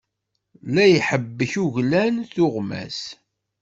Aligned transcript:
La 0.73 0.85
iḥebbek 0.97 1.51
uglan, 1.65 2.15
tuɣmas. 2.33 2.99